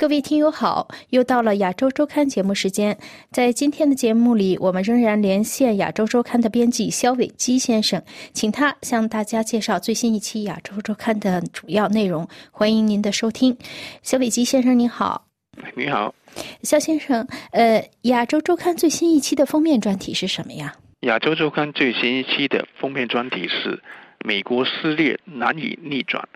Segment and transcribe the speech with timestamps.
[0.00, 2.96] 各位听友好，又到了亚洲周刊节目时间。
[3.30, 8.02] 在今天的节目里，我们仍然连线亚洲周刊的编辑肖伟基先生，
[8.32, 12.26] 请他向大家介绍最新一期亚洲周刊的主要内容。
[12.50, 13.54] 欢迎您的收听，
[14.02, 15.26] 肖伟基先生您好。
[15.74, 16.14] 你好，
[16.62, 17.28] 肖先生。
[17.50, 20.74] 呃，亚洲周刊最新一期的封面专题是什么呀？
[21.00, 23.82] 亚洲周刊最新一期的封面专题是
[24.24, 26.26] “美国撕裂难以逆转，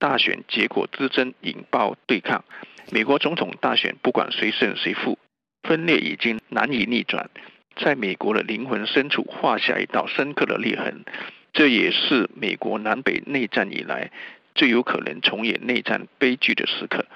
[0.00, 2.44] 大选结果之争引爆对抗”。
[2.90, 5.18] 美国总统大选，不管谁胜谁负，
[5.62, 7.30] 分裂已经难以逆转，
[7.76, 11.04] 在美国的灵魂深处画下一道深刻的裂痕。
[11.52, 14.10] 这也是美国南北内战以来
[14.54, 17.06] 最有可能重演内战悲剧的时刻。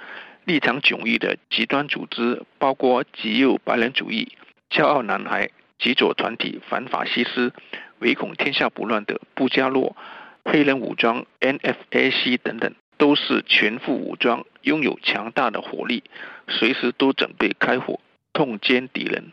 [0.45, 4.33] 立场迥异的极端组织，包括极右白人主义、
[4.71, 7.53] 骄傲男孩、极左团体反法西斯、
[7.99, 9.97] 唯恐天下不乱的布加洛、
[10.45, 12.73] 黑人武装 NFAC 等等。
[12.99, 16.03] 都是全副武装，拥有强大的火力，
[16.49, 18.01] 随时都准备开火，
[18.33, 19.33] 痛歼敌人。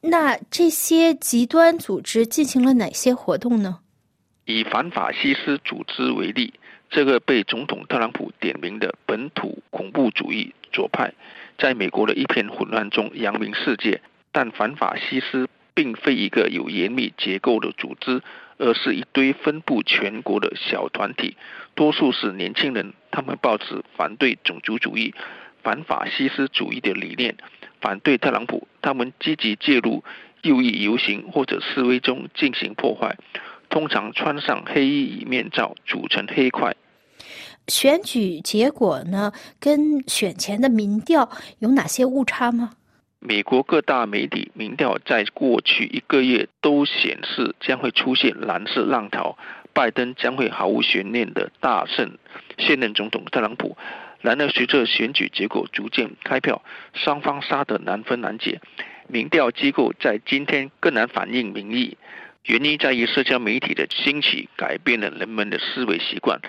[0.00, 3.80] 那这些极端组织进行了哪些活动呢？
[4.46, 6.54] 以反法西斯组织为例，
[6.88, 11.12] 这个被总统特朗普点名的本土恐怖主义左派，
[11.58, 14.00] 在美国的一片混乱中扬名世界。
[14.32, 18.22] 但反法西斯并非一个有严密结构的组织。
[18.60, 21.36] 而是一堆分布全国的小团体，
[21.74, 22.92] 多数是年轻人。
[23.10, 25.14] 他们抱持反对种族主义、
[25.64, 27.36] 反法西斯主义的理念，
[27.80, 28.68] 反对特朗普。
[28.82, 30.04] 他们积极介入
[30.42, 33.16] 右翼游行或者示威中进行破坏，
[33.68, 36.76] 通常穿上黑衣与面罩，组成黑块。
[37.68, 39.32] 选举结果呢？
[39.58, 42.72] 跟选前的民调有哪些误差吗？
[43.22, 49.36] 美国各大媒体民调在过去一个月都显示将会出现蓝色浪潮，
[49.74, 52.16] 拜登将会毫无悬念的大胜
[52.56, 53.76] 现任总统特朗普。
[54.22, 56.62] 然而，随着选举结果逐渐开票，
[56.94, 58.62] 双方杀得难分难解。
[59.06, 61.98] 民调机构在今天更难反映民意，
[62.46, 66.40] 原因在于社交媒体的兴起改变了人们的思维习惯，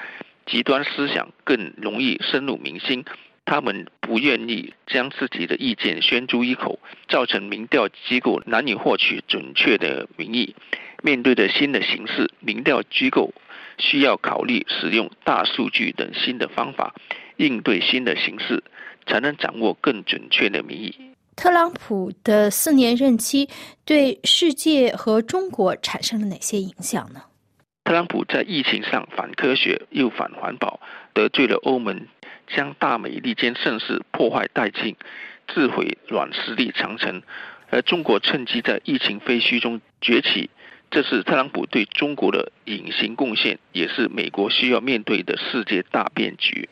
[0.45, 3.03] 极端思想更容易深入民心。
[3.45, 6.79] 他们不愿意将自己的意见宣诸一口，
[7.09, 10.55] 造成民调机构难以获取准确的民意。
[11.03, 13.33] 面对的新的形势，民调机构
[13.77, 16.93] 需要考虑使用大数据等新的方法
[17.37, 18.63] 应对新的形势，
[19.07, 20.95] 才能掌握更准确的民意。
[21.35, 23.49] 特朗普的四年任期
[23.83, 27.23] 对世界和中国产生了哪些影响呢？
[27.83, 30.79] 特朗普在疫情上反科学又反环保，
[31.13, 32.05] 得罪了欧盟。
[32.55, 34.95] 将大美利坚盛世破坏殆尽，
[35.53, 37.21] 自毁软实力长城，
[37.69, 40.49] 而中国趁机在疫情废墟中崛起，
[40.89, 46.69] 这是特朗普对中国的隐形贡献，也是美国需要面对的世界大变局。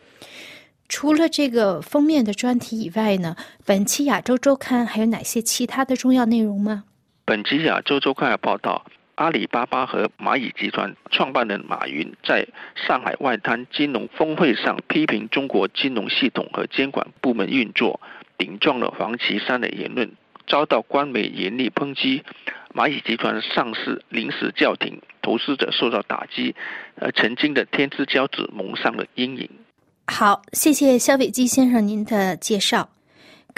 [0.87, 3.35] 除了这个封面的专题以外呢，
[3.65, 6.85] 本期亚洲周刊还有哪些其他的重要内容吗？
[7.25, 8.85] 本期亚洲周刊报道。
[9.19, 12.47] 阿里巴巴和蚂蚁集团创办人马云在
[12.87, 17.99] 上海外滩金融峰会上批评中国金融系统和监管部门运作，
[18.37, 20.09] 顶撞了黄岐山的言论，
[20.47, 22.23] 遭到官媒严厉抨击。
[22.73, 26.55] 蚂蚁集团上市临时叫停，投资者受到打击，
[26.95, 29.49] 而曾经的天之骄子蒙上了阴影。
[30.07, 32.87] 好，谢谢肖伟基先生您的介绍。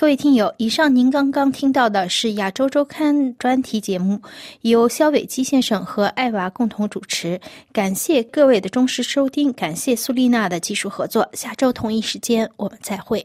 [0.01, 4.19] 各位听友，以上您刚刚听到的是《亚洲周刊》专题节目，
[4.61, 7.39] 由肖伟基先生和艾娃共同主持。
[7.71, 11.29] 感谢各位的忠实收听，感谢苏丽娜的技术合作。
[11.33, 13.23] 下周同一时间，我们再会。